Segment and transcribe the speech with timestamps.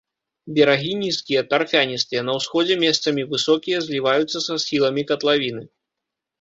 [0.59, 5.63] Берагі нізкія, тарфяністыя, на ўсходзе месцамі высокія, зліваюцца са схіламі катлавіны.